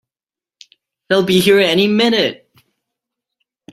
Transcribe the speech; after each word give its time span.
They'll 1.09 1.21
be 1.21 1.39
here 1.39 1.59
any 1.59 1.85
minute! 1.85 2.49